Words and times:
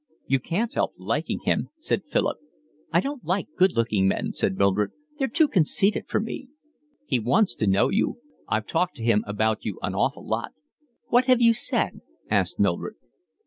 "You 0.25 0.39
can't 0.39 0.73
help 0.73 0.95
liking 0.97 1.41
him," 1.45 1.69
said 1.77 2.05
Philip. 2.07 2.39
"I 2.91 3.01
don't 3.01 3.23
like 3.23 3.49
good 3.55 3.73
looking 3.73 4.07
men," 4.07 4.33
said 4.33 4.57
Mildred. 4.57 4.93
"They're 5.19 5.27
too 5.27 5.47
conceited 5.47 6.07
for 6.07 6.19
me." 6.19 6.47
"He 7.05 7.19
wants 7.19 7.53
to 7.57 7.67
know 7.67 7.89
you. 7.91 8.17
I've 8.47 8.65
talked 8.65 8.95
to 8.95 9.03
him 9.05 9.23
about 9.27 9.63
you 9.63 9.77
an 9.83 9.93
awful 9.93 10.25
lot." 10.27 10.53
"What 11.09 11.25
have 11.25 11.39
you 11.39 11.53
said?" 11.53 12.01
asked 12.31 12.59
Mildred. 12.59 12.95